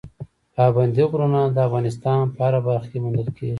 [0.55, 3.49] پابندي غرونه د افغانستان په هره برخه کې موندل کېږي.